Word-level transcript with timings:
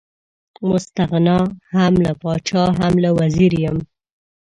مستغني 0.67 1.37
هم 1.73 1.93
له 2.05 2.11
پاچا 2.21 2.63
هم 2.79 2.93
له 3.03 3.09
وزیر 3.19 3.51
یم. 3.63 3.77